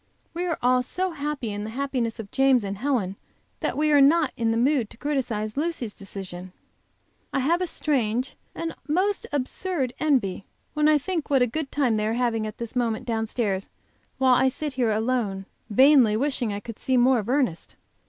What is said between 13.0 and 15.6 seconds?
downstairs, while I sit here alone,